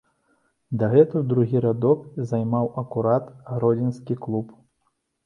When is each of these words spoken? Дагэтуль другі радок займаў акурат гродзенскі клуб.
Дагэтуль 0.83 1.27
другі 1.33 1.61
радок 1.65 1.99
займаў 2.31 2.71
акурат 2.83 3.29
гродзенскі 3.53 4.19
клуб. 4.25 4.57